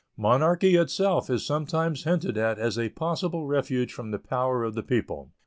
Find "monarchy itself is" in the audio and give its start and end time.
0.17-1.45